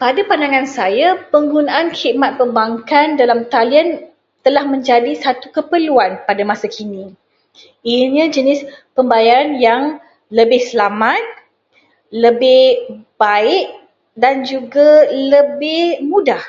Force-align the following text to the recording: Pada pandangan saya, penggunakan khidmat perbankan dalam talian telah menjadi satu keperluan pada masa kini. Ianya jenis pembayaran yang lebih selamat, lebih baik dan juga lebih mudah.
Pada 0.00 0.22
pandangan 0.30 0.66
saya, 0.78 1.08
penggunakan 1.32 1.88
khidmat 1.98 2.32
perbankan 2.40 3.08
dalam 3.20 3.40
talian 3.54 3.88
telah 4.46 4.62
menjadi 4.72 5.12
satu 5.24 5.46
keperluan 5.56 6.10
pada 6.30 6.42
masa 6.50 6.66
kini. 6.76 7.04
Ianya 7.92 8.26
jenis 8.36 8.60
pembayaran 8.96 9.50
yang 9.66 9.82
lebih 10.38 10.60
selamat, 10.70 11.24
lebih 12.24 12.64
baik 13.22 13.66
dan 14.22 14.34
juga 14.50 14.90
lebih 15.34 15.86
mudah. 16.10 16.42